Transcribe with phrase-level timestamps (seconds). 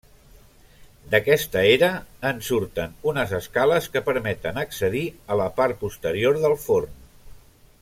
[1.11, 1.89] D'aquesta era
[2.29, 6.99] en surten unes escales que permeten accedir a la part posterior del forn.